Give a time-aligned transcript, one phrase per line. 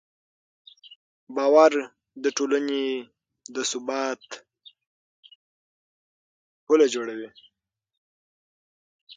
[1.35, 1.71] باور
[2.23, 2.85] د ټولنې
[3.55, 4.21] د ثبات
[6.65, 7.29] پله جوړوي.